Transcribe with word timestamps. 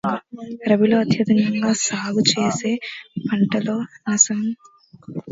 రబీలో 0.69 0.97
అత్యధికంగా 0.99 1.71
సాగు 1.81 2.21
చేసే 2.31 2.71
పంటల్లో 3.27 3.75
శనగ 4.17 4.49
ఒక్కటి. 4.93 5.21